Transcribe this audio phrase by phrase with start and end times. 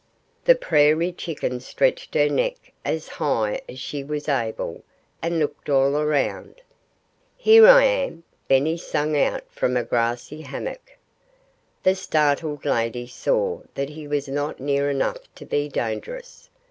[0.45, 4.81] The prairie chicken stretched her neck as high as she was able,
[5.21, 6.55] and looked all around.
[7.37, 10.97] "Here I am!" Benny sang out from a grassy hummock.
[11.83, 16.49] The startled lady saw that he was not near enough to be dangerous.